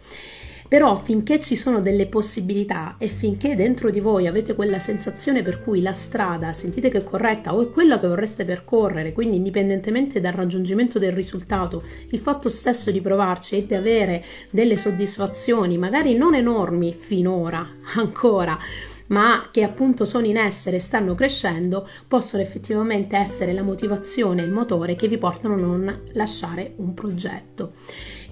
Però 0.71 0.95
finché 0.95 1.41
ci 1.41 1.57
sono 1.57 1.81
delle 1.81 2.07
possibilità 2.07 2.95
e 2.97 3.09
finché 3.09 3.57
dentro 3.57 3.91
di 3.91 3.99
voi 3.99 4.29
avete 4.29 4.55
quella 4.55 4.79
sensazione 4.79 5.43
per 5.43 5.65
cui 5.65 5.83
la 5.83 5.93
strada 5.93 6.53
sentite 6.53 6.89
che 6.89 6.99
è 6.99 7.03
corretta 7.03 7.53
o 7.53 7.61
è 7.61 7.69
quella 7.71 7.99
che 7.99 8.07
vorreste 8.07 8.45
percorrere, 8.45 9.13
quindi 9.13 9.35
indipendentemente 9.35 10.21
dal 10.21 10.33
raggiungimento 10.33 11.01
del 11.01 11.11
risultato, 11.11 11.83
il 12.11 12.21
fatto 12.21 12.49
stesso 12.49 12.93
di 12.93 13.01
provarci 13.01 13.57
e 13.57 13.67
di 13.67 13.75
avere 13.75 14.25
delle 14.53 14.77
soddisfazioni, 14.77 15.77
magari 15.77 16.15
non 16.15 16.37
enormi 16.37 16.95
finora 16.95 17.69
ancora, 17.99 18.57
ma 19.11 19.49
che 19.51 19.63
appunto 19.63 20.05
sono 20.05 20.27
in 20.27 20.37
essere 20.37 20.77
e 20.77 20.81
stanno 20.81 21.15
crescendo, 21.15 21.87
possono 22.07 22.43
effettivamente 22.43 23.17
essere 23.17 23.53
la 23.53 23.63
motivazione, 23.63 24.43
il 24.43 24.51
motore 24.51 24.95
che 24.95 25.09
vi 25.09 25.19
portano 25.19 25.55
a 25.55 25.59
non 25.59 26.03
lasciare 26.13 26.75
un 26.77 26.95
progetto. 26.95 27.73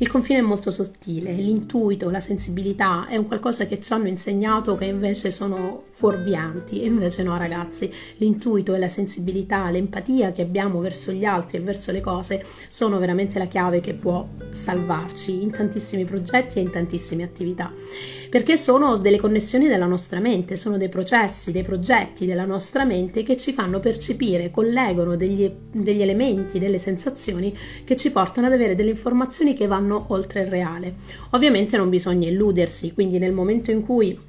Il 0.00 0.08
confine 0.08 0.38
è 0.38 0.42
molto 0.42 0.70
sottile, 0.70 1.32
l'intuito, 1.32 2.08
la 2.08 2.20
sensibilità 2.20 3.08
è 3.08 3.16
un 3.16 3.26
qualcosa 3.26 3.66
che 3.66 3.80
ci 3.80 3.92
hanno 3.92 4.06
insegnato 4.06 4.76
che 4.76 4.84
invece 4.84 5.32
sono 5.32 5.86
fuorvianti 5.90 6.80
e 6.82 6.86
invece 6.86 7.24
no 7.24 7.36
ragazzi, 7.36 7.90
l'intuito 8.18 8.74
e 8.74 8.78
la 8.78 8.86
sensibilità, 8.86 9.68
l'empatia 9.70 10.30
che 10.30 10.42
abbiamo 10.42 10.78
verso 10.78 11.10
gli 11.10 11.24
altri 11.24 11.58
e 11.58 11.62
verso 11.62 11.90
le 11.90 12.00
cose 12.00 12.44
sono 12.68 12.98
veramente 12.98 13.40
la 13.40 13.46
chiave 13.46 13.80
che 13.80 13.94
può 13.94 14.24
salvarci 14.50 15.42
in 15.42 15.50
tantissimi 15.50 16.04
progetti 16.04 16.58
e 16.58 16.62
in 16.62 16.70
tantissime 16.70 17.24
attività 17.24 17.72
perché 18.28 18.56
sono 18.56 18.98
delle 18.98 19.18
connessioni 19.18 19.68
della 19.68 19.86
nostra 19.86 20.20
mente, 20.20 20.56
sono 20.68 20.76
dei 20.76 20.90
processi, 20.90 21.50
dei 21.50 21.62
progetti 21.62 22.26
della 22.26 22.44
nostra 22.44 22.84
mente 22.84 23.22
che 23.22 23.38
ci 23.38 23.54
fanno 23.54 23.80
percepire, 23.80 24.50
collegano 24.50 25.16
degli, 25.16 25.50
degli 25.72 26.02
elementi, 26.02 26.58
delle 26.58 26.76
sensazioni 26.76 27.56
che 27.84 27.96
ci 27.96 28.10
portano 28.10 28.48
ad 28.48 28.52
avere 28.52 28.74
delle 28.74 28.90
informazioni 28.90 29.54
che 29.54 29.66
vanno 29.66 30.04
oltre 30.08 30.42
il 30.42 30.48
reale. 30.48 30.94
Ovviamente 31.30 31.78
non 31.78 31.88
bisogna 31.88 32.28
illudersi, 32.28 32.92
quindi 32.92 33.18
nel 33.18 33.32
momento 33.32 33.70
in 33.70 33.82
cui 33.82 34.27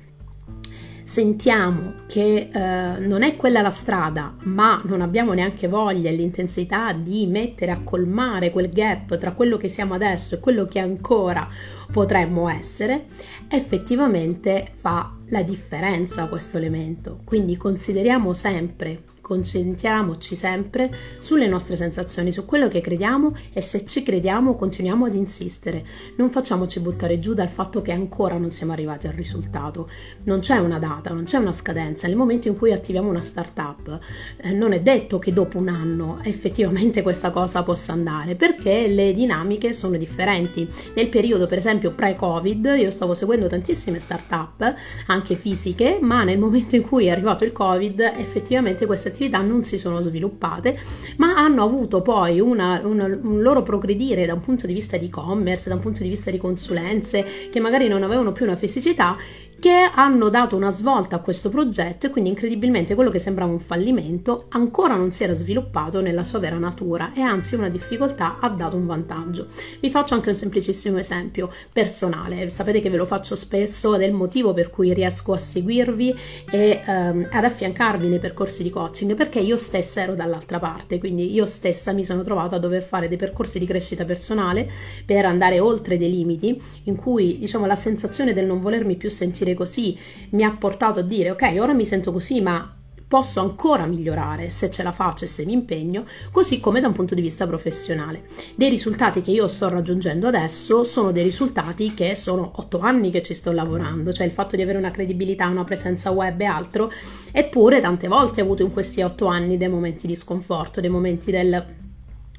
sentiamo 1.10 2.02
che 2.06 2.50
eh, 2.54 3.00
non 3.00 3.24
è 3.24 3.36
quella 3.36 3.62
la 3.62 3.72
strada, 3.72 4.36
ma 4.44 4.80
non 4.86 5.02
abbiamo 5.02 5.34
neanche 5.34 5.68
voglia 5.68 6.12
e 6.12 6.14
l'intensità 6.14 6.94
di 6.94 7.26
mettere 7.26 7.72
a 7.72 7.82
colmare 7.82 8.52
quel 8.52 8.70
gap 8.70 9.18
tra 9.18 9.32
quello 9.32 9.58
che 9.58 9.70
siamo 9.70 9.96
adesso 9.96 10.36
e 10.36 10.40
quello 10.40 10.68
che 10.68 10.78
ancora 10.78 11.48
potremmo 11.92 12.48
essere, 12.48 13.08
effettivamente 13.48 14.68
fa 14.72 15.12
la 15.30 15.42
differenza 15.42 16.28
questo 16.28 16.58
elemento. 16.58 17.22
Quindi 17.26 17.58
consideriamo 17.58 18.34
sempre 18.34 19.02
concentriamoci 19.30 20.34
sempre 20.34 20.92
sulle 21.20 21.46
nostre 21.46 21.76
sensazioni, 21.76 22.32
su 22.32 22.46
quello 22.46 22.68
che 22.68 22.82
crediamo 22.82 23.32
e 23.54 23.62
se 23.62 23.86
ci 23.86 24.02
crediamo 24.02 24.56
continuiamo 24.56 25.06
ad 25.06 25.14
insistere. 25.14 25.84
Non 26.16 26.32
facciamoci 26.32 26.80
buttare 26.80 27.20
giù 27.20 27.36
dal 27.36 27.48
fatto 27.48 27.84
che 27.84 27.92
ancora 27.92 28.40
non 28.40 28.50
siamo 28.50 28.72
arrivati 28.72 29.06
al 29.06 29.14
risultato. 29.14 29.88
Non 30.24 30.40
c'è 30.40 30.58
una 30.58 30.80
data, 30.80 31.14
non 31.14 31.26
c'è 31.26 31.38
una 31.38 31.52
scadenza. 31.52 32.08
Nel 32.08 32.16
momento 32.16 32.48
in 32.48 32.58
cui 32.58 32.72
attiviamo 32.72 33.08
una 33.08 33.22
startup, 33.22 34.00
eh, 34.38 34.52
non 34.52 34.74
è 34.74 34.82
detto 34.82 35.20
che 35.20 35.32
dopo 35.32 35.60
un 35.60 35.68
anno 35.68 36.20
effettivamente 36.24 37.04
questa 37.04 37.30
cosa 37.30 37.62
possa 37.62 37.92
andare, 37.92 38.34
perché 38.34 38.88
le 38.88 39.14
dinamiche 39.14 39.74
sono 39.74 39.96
differenti. 39.96 40.68
Nel 40.96 41.10
periodo, 41.10 41.46
per 41.46 41.60
esempio, 41.60 41.92
pre-Covid, 41.92 42.74
io 42.80 42.90
stavo 42.90 43.14
seguendo 43.14 43.46
tantissime 43.46 44.00
startup, 44.00 44.74
anche 45.06 45.36
fisiche, 45.36 46.00
ma 46.02 46.24
nel 46.24 46.40
momento 46.40 46.76
in 46.76 46.82
cui 46.82 47.06
è 47.06 47.12
arrivato 47.12 47.44
il 47.44 47.52
Covid, 47.52 48.00
effettivamente 48.18 48.88
queste 48.88 49.10
attività 49.10 49.18
non 49.28 49.64
si 49.64 49.78
sono 49.78 50.00
sviluppate, 50.00 50.80
ma 51.18 51.36
hanno 51.36 51.64
avuto 51.64 52.02
poi 52.02 52.40
una, 52.40 52.82
una, 52.84 53.06
un 53.06 53.42
loro 53.42 53.64
progredire 53.64 54.26
da 54.26 54.34
un 54.34 54.42
punto 54.42 54.66
di 54.66 54.74
vista 54.74 54.98
di 54.98 55.08
e-commerce, 55.08 55.70
da 55.70 55.76
un 55.76 55.82
punto 55.82 56.04
di 56.04 56.10
vista 56.10 56.32
di 56.32 56.38
consulenze, 56.38 57.26
che 57.52 57.60
magari 57.60 57.88
non 57.88 58.04
avevano 58.04 58.32
più 58.32 58.46
una 58.46 58.56
fisicità 58.56 59.18
che 59.60 59.90
hanno 59.94 60.30
dato 60.30 60.56
una 60.56 60.72
svolta 60.72 61.18
a 61.18 61.20
questo 61.20 61.50
progetto 61.50 62.06
e 62.06 62.10
quindi 62.10 62.30
incredibilmente 62.30 62.96
quello 62.96 63.10
che 63.10 63.20
sembrava 63.20 63.52
un 63.52 63.60
fallimento 63.60 64.46
ancora 64.50 64.96
non 64.96 65.12
si 65.12 65.24
era 65.24 65.34
sviluppato 65.34 66.02
nella 66.02 66.24
sua 66.24 66.40
vera 66.40 66.58
natura 66.58 67.12
e 67.14 67.22
anzi 67.22 67.56
una 67.56 67.70
difficoltà 67.70 68.38
ha 68.40 68.50
dato 68.50 68.78
un 68.78 68.86
vantaggio. 68.86 69.48
Vi 69.82 69.90
faccio 69.90 70.14
anche 70.14 70.30
un 70.30 70.36
semplicissimo 70.36 70.98
esempio 70.98 71.50
personale, 71.74 72.50
sapete 72.50 72.80
che 72.80 72.90
ve 72.90 72.98
lo 72.98 73.06
faccio 73.06 73.36
spesso 73.36 73.96
ed 73.96 74.02
è 74.02 74.06
il 74.06 74.14
motivo 74.14 74.54
per 74.54 74.70
cui 74.70 74.94
riesco 74.94 75.34
a 75.34 75.38
seguirvi 75.38 76.16
e 76.50 76.82
ehm, 76.86 77.28
ad 77.30 77.44
affiancarvi 77.44 78.08
nei 78.08 78.20
percorsi 78.20 78.64
di 78.64 78.70
coaching 78.70 79.14
perché 79.16 79.40
io 79.40 79.58
stessa 79.58 80.02
ero 80.02 80.16
dall'altra 80.16 80.60
parte, 80.60 81.00
quindi 81.00 81.34
io 81.34 81.46
stessa 81.46 81.92
mi 81.92 82.06
sono 82.06 82.22
trovata 82.22 82.56
a 82.56 82.60
dover 82.60 82.82
fare 82.82 83.08
dei 83.08 83.18
percorsi 83.18 83.60
di 83.60 83.66
crescita 83.66 84.06
personale 84.06 84.70
per 85.06 85.26
andare 85.26 85.60
oltre 85.60 85.98
dei 85.98 86.10
limiti 86.10 86.60
in 86.84 86.96
cui 86.96 87.38
diciamo 87.40 87.66
la 87.66 87.76
sensazione 87.76 88.34
del 88.34 88.46
non 88.46 88.62
volermi 88.62 88.96
più 88.96 89.10
sentire 89.10 89.49
sentire 89.50 89.54
così 89.56 89.98
mi 90.32 90.44
ha 90.44 90.52
portato 90.52 91.00
a 91.00 91.04
dire 91.04 91.32
ok, 91.32 91.56
ora 91.60 91.74
mi 91.74 91.86
sento 91.86 92.12
così, 92.12 92.42
ma 92.42 92.74
posso 93.08 93.40
ancora 93.40 93.88
migliorare 93.88 94.52
se 94.52 94.70
ce 94.70 94.84
la 94.84 94.92
faccio 94.92 95.26
e 95.26 95.28
se 95.28 95.44
mi 95.44 95.54
impegno, 95.54 96.06
così 96.32 96.60
come 96.60 96.80
da 96.80 96.88
un 96.88 96.94
punto 96.94 97.16
di 97.16 97.22
vista 97.22 97.48
professionale. 97.48 98.26
Dei 98.56 98.70
risultati 98.70 99.22
che 99.22 99.32
io 99.32 99.48
sto 99.48 99.68
raggiungendo 99.68 100.28
adesso 100.28 100.84
sono 100.84 101.12
dei 101.12 101.24
risultati 101.24 101.96
che 101.96 102.14
sono 102.14 102.52
otto 102.58 102.78
anni 102.80 103.10
che 103.10 103.24
ci 103.24 103.34
sto 103.34 103.52
lavorando, 103.52 104.14
cioè 104.14 104.28
il 104.28 104.32
fatto 104.32 104.56
di 104.56 104.62
avere 104.62 104.78
una 104.78 104.92
credibilità, 104.92 105.48
una 105.48 105.64
presenza 105.64 106.12
web 106.12 106.40
e 106.40 106.46
altro, 106.46 106.92
eppure 107.32 107.82
tante 107.82 108.08
volte 108.08 108.42
ho 108.42 108.44
avuto 108.44 108.62
in 108.62 108.72
questi 108.72 109.02
otto 109.02 109.26
anni 109.26 109.58
dei 109.58 109.70
momenti 109.70 110.06
di 110.06 110.16
sconforto, 110.16 110.80
dei 110.80 110.92
momenti 110.92 111.32
del 111.32 111.88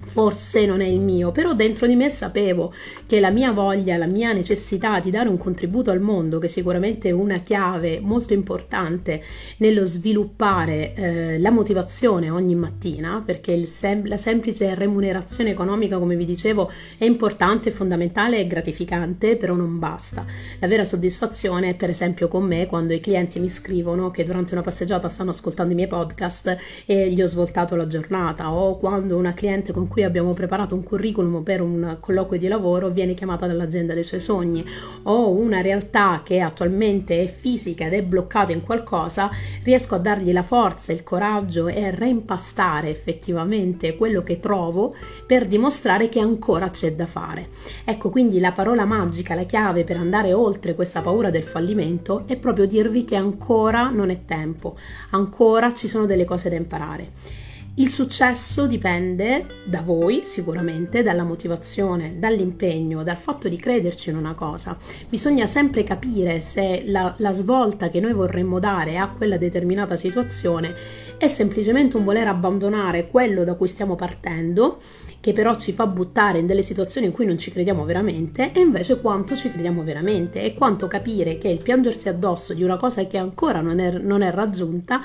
forse 0.02 0.66
non 0.66 0.80
è 0.80 0.86
il 0.86 1.00
mio, 1.00 1.30
però 1.30 1.54
dentro 1.54 1.86
di 1.86 1.94
me 1.94 2.08
sapevo 2.08 2.72
che 3.06 3.20
la 3.20 3.30
mia 3.30 3.52
voglia, 3.52 3.96
la 3.96 4.06
mia 4.06 4.32
necessità 4.32 4.98
di 4.98 5.10
dare 5.10 5.28
un 5.28 5.38
contributo 5.38 5.90
al 5.90 6.00
mondo, 6.00 6.38
che 6.38 6.48
sicuramente 6.48 7.08
è 7.08 7.12
una 7.12 7.38
chiave 7.38 8.00
molto 8.00 8.32
importante 8.32 9.22
nello 9.58 9.84
sviluppare 9.84 10.94
eh, 10.94 11.38
la 11.38 11.50
motivazione 11.50 12.30
ogni 12.30 12.54
mattina, 12.54 13.22
perché 13.24 13.64
sem- 13.66 14.06
la 14.06 14.16
semplice 14.16 14.74
remunerazione 14.74 15.50
economica, 15.50 15.98
come 15.98 16.16
vi 16.16 16.24
dicevo, 16.24 16.70
è 16.98 17.04
importante, 17.04 17.70
fondamentale 17.70 18.38
e 18.38 18.46
gratificante, 18.46 19.36
però 19.36 19.54
non 19.54 19.78
basta. 19.78 20.24
La 20.58 20.66
vera 20.66 20.84
soddisfazione 20.84 21.70
è 21.70 21.74
per 21.74 21.90
esempio 21.90 22.28
con 22.28 22.44
me 22.44 22.66
quando 22.66 22.92
i 22.94 23.00
clienti 23.00 23.38
mi 23.38 23.48
scrivono 23.48 24.10
che 24.10 24.24
durante 24.24 24.54
una 24.54 24.62
passeggiata 24.62 25.08
stanno 25.08 25.30
ascoltando 25.30 25.72
i 25.72 25.76
miei 25.76 25.88
podcast 25.88 26.56
e 26.86 27.10
gli 27.10 27.20
ho 27.22 27.26
svoltato 27.26 27.76
la 27.76 27.86
giornata 27.86 28.52
o 28.52 28.76
quando 28.76 29.16
una 29.16 29.34
cliente 29.34 29.72
con 29.72 29.88
cui 29.90 30.04
abbiamo 30.04 30.32
preparato 30.34 30.76
un 30.76 30.84
curriculum 30.84 31.42
per 31.42 31.60
un 31.60 31.96
colloquio 31.98 32.38
di 32.38 32.46
lavoro 32.46 32.90
viene 32.90 33.12
chiamata 33.14 33.48
dall'azienda 33.48 33.92
dei 33.92 34.04
suoi 34.04 34.20
sogni 34.20 34.64
o 35.02 35.30
una 35.30 35.60
realtà 35.60 36.22
che 36.24 36.38
attualmente 36.40 37.20
è 37.20 37.26
fisica 37.26 37.86
ed 37.86 37.94
è 37.94 38.02
bloccata 38.04 38.52
in 38.52 38.62
qualcosa, 38.62 39.28
riesco 39.64 39.96
a 39.96 39.98
dargli 39.98 40.32
la 40.32 40.44
forza, 40.44 40.92
il 40.92 41.02
coraggio 41.02 41.66
e 41.66 41.84
a 41.84 41.90
reimpastare 41.90 42.88
effettivamente 42.88 43.96
quello 43.96 44.22
che 44.22 44.38
trovo 44.38 44.94
per 45.26 45.48
dimostrare 45.48 46.08
che 46.08 46.20
ancora 46.20 46.70
c'è 46.70 46.94
da 46.94 47.06
fare. 47.06 47.48
Ecco 47.84 48.10
quindi 48.10 48.38
la 48.38 48.52
parola 48.52 48.84
magica, 48.84 49.34
la 49.34 49.42
chiave 49.42 49.82
per 49.82 49.96
andare 49.96 50.32
oltre 50.32 50.76
questa 50.76 51.00
paura 51.00 51.30
del 51.30 51.42
fallimento 51.42 52.22
è 52.26 52.36
proprio 52.36 52.66
dirvi 52.66 53.02
che 53.02 53.16
ancora 53.16 53.90
non 53.90 54.10
è 54.10 54.24
tempo, 54.24 54.76
ancora 55.10 55.74
ci 55.74 55.88
sono 55.88 56.06
delle 56.06 56.24
cose 56.24 56.48
da 56.48 56.54
imparare. 56.54 57.48
Il 57.74 57.88
successo 57.88 58.66
dipende 58.66 59.62
da 59.64 59.80
voi 59.80 60.22
sicuramente, 60.24 61.04
dalla 61.04 61.22
motivazione, 61.22 62.18
dall'impegno, 62.18 63.04
dal 63.04 63.16
fatto 63.16 63.48
di 63.48 63.56
crederci 63.56 64.10
in 64.10 64.16
una 64.16 64.34
cosa. 64.34 64.76
Bisogna 65.08 65.46
sempre 65.46 65.84
capire 65.84 66.40
se 66.40 66.82
la, 66.86 67.14
la, 67.18 67.32
svolta 67.32 67.88
che 67.88 68.00
noi 68.00 68.12
vorremmo 68.12 68.58
dare 68.58 68.98
a 68.98 69.08
quella 69.08 69.36
determinata 69.36 69.96
situazione 69.96 70.74
è 71.16 71.28
semplicemente 71.28 71.96
un 71.96 72.02
voler 72.02 72.26
abbandonare 72.26 73.06
quello 73.06 73.44
da 73.44 73.54
cui 73.54 73.68
stiamo 73.68 73.94
partendo, 73.94 74.80
che 75.20 75.32
però 75.32 75.54
ci 75.54 75.72
fa 75.72 75.86
buttare 75.86 76.38
in 76.38 76.46
delle 76.46 76.62
situazioni 76.62 77.06
in 77.06 77.12
cui 77.12 77.24
non 77.24 77.38
ci 77.38 77.52
crediamo 77.52 77.84
veramente, 77.84 78.50
e 78.52 78.60
invece 78.60 79.00
quanto 79.00 79.36
ci 79.36 79.48
crediamo 79.48 79.84
veramente 79.84 80.42
e 80.42 80.54
quanto 80.54 80.88
capire 80.88 81.38
che 81.38 81.48
il 81.48 81.62
piangersi 81.62 82.08
addosso 82.08 82.52
di 82.52 82.64
una 82.64 82.76
cosa 82.76 83.06
che 83.06 83.16
ancora 83.16 83.60
non 83.60 83.78
è, 83.78 83.92
non 83.92 84.22
è 84.22 84.30
raggiunta 84.32 85.00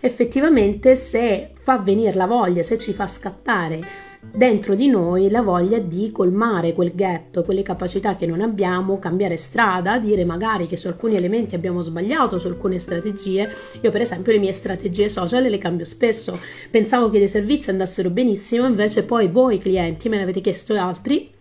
effettivamente 0.00 0.96
se 0.96 1.50
fa 1.54 1.78
venire 1.78 2.14
la 2.14 2.26
voglia, 2.26 2.62
se 2.62 2.78
ci 2.78 2.92
fa 2.92 3.06
scattare 3.06 4.14
dentro 4.32 4.74
di 4.74 4.88
noi 4.88 5.30
la 5.30 5.42
voglia 5.42 5.78
di 5.78 6.10
colmare 6.10 6.72
quel 6.72 6.92
gap, 6.94 7.44
quelle 7.44 7.62
capacità 7.62 8.16
che 8.16 8.26
non 8.26 8.40
abbiamo, 8.40 8.98
cambiare 8.98 9.36
strada, 9.36 9.98
dire 9.98 10.24
magari 10.24 10.66
che 10.66 10.76
su 10.76 10.88
alcuni 10.88 11.16
elementi 11.16 11.54
abbiamo 11.54 11.80
sbagliato, 11.80 12.38
su 12.38 12.46
alcune 12.46 12.78
strategie. 12.78 13.48
Io 13.80 13.90
per 13.90 14.00
esempio 14.00 14.32
le 14.32 14.38
mie 14.38 14.52
strategie 14.52 15.08
social 15.08 15.44
le 15.44 15.58
cambio 15.58 15.84
spesso, 15.84 16.38
pensavo 16.70 17.08
che 17.08 17.18
dei 17.18 17.28
servizi 17.28 17.70
andassero 17.70 18.10
benissimo, 18.10 18.66
invece 18.66 19.04
poi 19.04 19.28
voi 19.28 19.58
clienti 19.58 20.08
me 20.08 20.16
ne 20.16 20.22
avete 20.22 20.40
chiesto 20.40 20.74
altri 20.74 21.34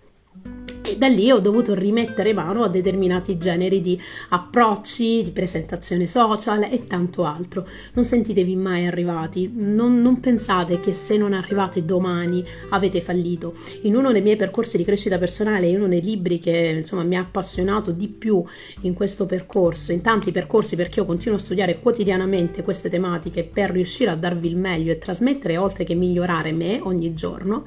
da 0.98 1.08
lì 1.08 1.32
ho 1.32 1.40
dovuto 1.40 1.74
rimettere 1.74 2.34
mano 2.34 2.64
a 2.64 2.70
determinati 2.70 3.38
generi 3.38 3.82
di 3.82 4.00
approcci, 4.30 5.24
di 5.24 5.32
presentazione 5.32 6.08
social 6.08 6.64
e 6.64 6.86
tanto 6.88 7.26
altro. 7.26 7.68
Non 7.94 8.04
sentitevi 8.04 8.56
mai 8.56 8.88
arrivati, 8.88 9.52
non, 9.54 10.02
non 10.02 10.20
pensate 10.20 10.80
che 10.80 10.94
se 10.94 11.18
non 11.18 11.34
arrivate 11.34 11.86
domani 11.86 12.44
avete 12.70 13.02
fallito. 13.02 13.54
In 13.82 13.96
uno 13.96 14.12
dei 14.12 14.22
miei 14.22 14.36
percorsi 14.36 14.78
di 14.78 14.84
crescita 14.84 15.18
personale, 15.18 15.68
in 15.68 15.78
uno 15.78 15.88
dei 15.88 16.02
libri 16.02 16.40
che 16.40 16.74
insomma 16.78 17.04
mi 17.04 17.18
ha 17.18 17.22
appassionato 17.22 17.92
di 17.92 18.08
più 18.08 18.44
in 18.82 18.94
questo 18.94 19.26
percorso, 19.26 19.92
in 19.92 20.02
tanti 20.02 20.32
percorsi 20.32 20.76
perché 20.76 21.00
io 21.00 21.06
continuo 21.06 21.38
a 21.38 21.42
studiare 21.42 21.80
quotidianamente 21.80 22.64
queste 22.64 22.90
tematiche 22.90 23.44
per 23.44 23.72
riuscire 23.72 24.12
a 24.12 24.16
darvi 24.16 24.48
il 24.48 24.58
meglio 24.58 24.92
e 24.92 24.98
trasmettere 24.98 25.58
oltre 25.58 25.84
che 25.84 25.96
migliorare 25.96 26.52
me 26.52 26.80
ogni 26.82 27.14
giorno, 27.14 27.66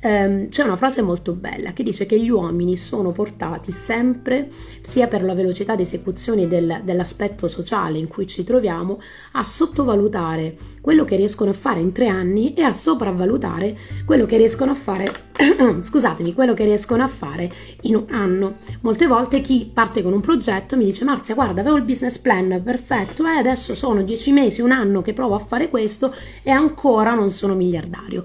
ehm, 0.00 0.48
c'è 0.48 0.62
una 0.62 0.76
frase 0.76 1.02
molto 1.02 1.32
bella 1.32 1.72
che 1.72 1.82
dice 1.82 2.06
che 2.06 2.18
gli 2.18 2.28
uomini 2.30 2.76
sono 2.76 3.10
portati 3.10 3.70
sempre, 3.70 4.48
sia 4.80 5.06
per 5.06 5.22
la 5.22 5.34
velocità 5.34 5.74
di 5.74 5.82
esecuzione 5.82 6.48
del, 6.48 6.80
dell'aspetto 6.82 7.48
sociale 7.48 7.98
in 7.98 8.08
cui 8.08 8.26
ci 8.26 8.42
troviamo, 8.44 8.98
a 9.32 9.44
sottovalutare 9.44 10.56
quello 10.80 11.04
che 11.04 11.16
riescono 11.16 11.50
a 11.50 11.54
fare 11.54 11.80
in 11.80 11.92
tre 11.92 12.08
anni 12.08 12.54
e 12.54 12.62
a 12.62 12.72
sopravvalutare 12.72 13.76
quello 14.04 14.26
che 14.26 14.36
riescono 14.36 14.72
a 14.72 14.74
fare, 14.74 15.12
scusatemi, 15.80 16.34
quello 16.34 16.54
che 16.54 16.64
riescono 16.64 17.02
a 17.02 17.08
fare 17.08 17.50
in 17.82 17.96
un 17.96 18.04
anno. 18.10 18.56
Molte 18.80 19.06
volte 19.06 19.40
chi 19.40 19.70
parte 19.72 20.02
con 20.02 20.12
un 20.12 20.20
progetto 20.20 20.76
mi 20.76 20.84
dice 20.84 21.04
Marzia 21.04 21.34
guarda 21.34 21.60
avevo 21.60 21.76
il 21.76 21.84
business 21.84 22.18
plan 22.18 22.60
perfetto 22.64 23.26
e 23.26 23.34
eh, 23.34 23.38
adesso 23.38 23.74
sono 23.74 24.02
dieci 24.02 24.32
mesi, 24.32 24.60
un 24.60 24.72
anno 24.72 25.02
che 25.02 25.12
provo 25.12 25.34
a 25.34 25.38
fare 25.38 25.68
questo 25.68 26.14
e 26.42 26.50
ancora 26.50 27.14
non 27.14 27.30
sono 27.30 27.54
miliardario. 27.54 28.24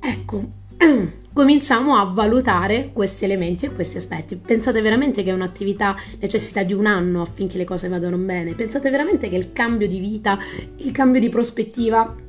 Ecco, 0.00 0.66
cominciamo 1.32 1.96
a 1.96 2.04
valutare 2.04 2.90
questi 2.92 3.24
elementi 3.24 3.66
e 3.66 3.72
questi 3.72 3.96
aspetti. 3.96 4.36
Pensate 4.36 4.80
veramente 4.80 5.22
che 5.22 5.32
un'attività 5.32 5.96
necessita 6.20 6.62
di 6.62 6.72
un 6.72 6.86
anno 6.86 7.20
affinché 7.20 7.58
le 7.58 7.64
cose 7.64 7.88
vadano 7.88 8.16
bene? 8.16 8.54
Pensate 8.54 8.90
veramente 8.90 9.28
che 9.28 9.36
il 9.36 9.52
cambio 9.52 9.88
di 9.88 9.98
vita, 9.98 10.38
il 10.76 10.90
cambio 10.92 11.20
di 11.20 11.28
prospettiva 11.28 12.26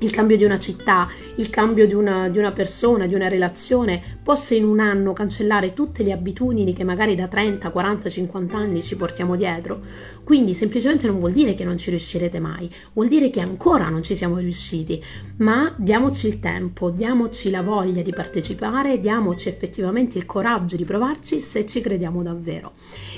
il 0.00 0.10
cambio 0.10 0.36
di 0.36 0.44
una 0.44 0.58
città, 0.58 1.08
il 1.36 1.50
cambio 1.50 1.86
di 1.86 1.94
una, 1.94 2.28
di 2.28 2.38
una, 2.38 2.52
persona, 2.52 3.06
di 3.06 3.14
una 3.14 3.28
relazione, 3.28 4.02
possa 4.22 4.54
in 4.54 4.64
un 4.64 4.80
anno 4.80 5.12
cancellare 5.12 5.72
tutte 5.72 6.02
le 6.02 6.12
abitudini 6.12 6.72
che 6.72 6.84
magari 6.84 7.14
da 7.14 7.28
30, 7.28 7.70
40, 7.70 8.08
50 8.08 8.56
anni 8.56 8.82
ci 8.82 8.96
portiamo 8.96 9.36
dietro. 9.36 9.80
Quindi 10.24 10.52
semplicemente 10.52 11.06
non 11.06 11.18
vuol 11.18 11.32
dire 11.32 11.54
che 11.54 11.64
non 11.64 11.78
ci 11.78 11.90
riuscirete 11.90 12.40
mai, 12.40 12.68
vuol 12.92 13.08
dire 13.08 13.30
che 13.30 13.40
ancora 13.40 13.88
non 13.88 14.02
ci 14.02 14.16
siamo 14.16 14.38
riusciti, 14.38 15.02
ma 15.38 15.72
diamoci 15.76 16.26
il 16.26 16.40
tempo, 16.40 16.90
diamoci 16.90 17.50
la 17.50 17.62
voglia 17.62 18.02
di 18.02 18.12
partecipare, 18.12 18.98
diamoci 18.98 19.48
effettivamente 19.48 20.18
il 20.18 20.26
coraggio 20.26 20.76
di 20.76 20.84
provarci 20.84 21.40
se 21.40 21.64
ci 21.66 21.80
crediamo 21.80 22.22
davvero. 22.22 22.72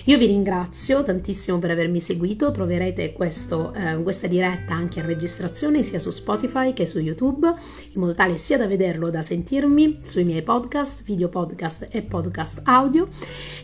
Io 0.04 0.18
vi 0.18 0.26
ringrazio 0.26 1.02
tantissimo 1.02 1.58
per 1.58 1.70
avermi 1.70 2.00
seguito, 2.00 2.50
troverete 2.50 3.12
questo, 3.12 3.72
eh, 3.72 4.00
questa 4.02 4.26
diretta 4.26 4.74
anche 4.74 5.00
in 5.00 5.06
registrazione 5.06 5.82
sia 5.82 5.98
su 5.98 6.10
Spotify 6.10 6.65
che 6.72 6.86
su 6.86 6.98
YouTube, 6.98 7.52
in 7.92 8.00
modo 8.00 8.14
tale 8.14 8.36
sia 8.36 8.58
da 8.58 8.66
vederlo 8.66 9.10
da 9.10 9.22
sentirmi 9.22 9.98
sui 10.02 10.24
miei 10.24 10.42
podcast, 10.42 11.02
video 11.02 11.28
podcast 11.28 11.88
e 11.90 12.02
podcast 12.02 12.60
audio. 12.64 13.06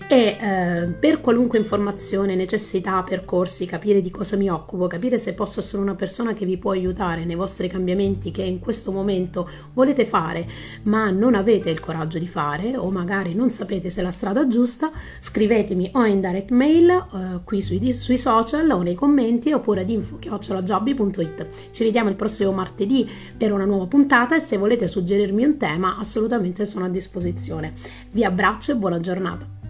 E 0.08 0.36
eh, 0.40 0.86
per 0.98 1.20
qualunque 1.20 1.58
informazione, 1.58 2.34
necessità, 2.34 3.02
percorsi, 3.02 3.66
capire 3.66 4.00
di 4.00 4.10
cosa 4.10 4.36
mi 4.36 4.48
occupo, 4.48 4.86
capire 4.86 5.18
se 5.18 5.34
posso 5.34 5.60
essere 5.60 5.80
una 5.80 5.94
persona 5.94 6.34
che 6.34 6.44
vi 6.44 6.58
può 6.58 6.72
aiutare 6.72 7.24
nei 7.24 7.36
vostri 7.36 7.68
cambiamenti 7.68 8.30
che 8.30 8.42
in 8.42 8.58
questo 8.58 8.92
momento 8.92 9.48
volete 9.72 10.04
fare, 10.04 10.46
ma 10.84 11.10
non 11.10 11.34
avete 11.34 11.70
il 11.70 11.80
coraggio 11.80 12.18
di 12.18 12.26
fare, 12.26 12.76
o 12.76 12.90
magari 12.90 13.34
non 13.34 13.50
sapete 13.50 13.90
se 13.90 14.00
è 14.00 14.04
la 14.04 14.10
strada 14.10 14.46
giusta, 14.46 14.90
scrivetemi 15.18 15.90
o 15.94 16.04
in 16.04 16.20
direct 16.20 16.50
mail 16.50 16.90
eh, 16.90 17.40
qui 17.44 17.60
sui, 17.60 17.92
sui, 17.92 18.18
social 18.18 18.70
o 18.70 18.82
nei 18.82 18.94
commenti 18.94 19.52
oppure 19.52 19.80
ad 19.82 19.90
info.jobby.it. 19.90 21.70
Ci 21.70 21.84
vediamo 21.84 22.08
il 22.08 22.16
prossimo 22.16 22.52
martedì 22.52 22.91
martedì 22.92 23.10
per 23.36 23.52
una 23.52 23.64
nuova 23.64 23.86
puntata 23.86 24.36
e 24.36 24.40
se 24.40 24.58
volete 24.58 24.86
suggerirmi 24.86 25.44
un 25.44 25.56
tema 25.56 25.96
assolutamente 25.98 26.66
sono 26.66 26.84
a 26.84 26.88
disposizione. 26.88 27.72
Vi 28.10 28.24
abbraccio 28.24 28.72
e 28.72 28.76
buona 28.76 29.00
giornata. 29.00 29.61